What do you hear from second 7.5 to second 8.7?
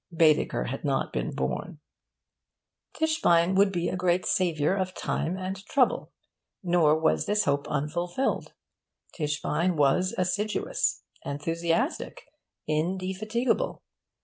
unfulfilled.